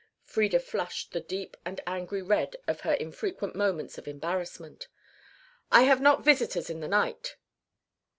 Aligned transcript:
Frieda 0.23 0.59
flushed 0.59 1.11
the 1.11 1.19
deep 1.19 1.55
and 1.63 1.79
angry 1.85 2.23
red 2.23 2.55
of 2.67 2.81
her 2.81 2.93
infrequent 2.93 3.53
moments 3.55 3.99
of 3.99 4.07
embarrassment. 4.07 4.87
"I 5.71 5.83
have 5.83 6.01
not 6.01 6.25
visitors 6.25 6.71
in 6.71 6.79
the 6.79 6.87
night." 6.87 7.35